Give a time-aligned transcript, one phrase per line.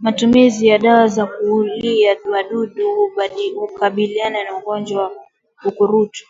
[0.00, 2.90] Matumizi ya dawa za kuulia wadudu
[3.56, 5.12] hukabiliana na ugonjwa wa
[5.64, 6.26] ukurutu